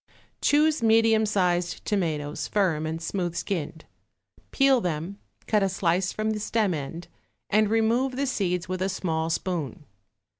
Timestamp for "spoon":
9.29-9.85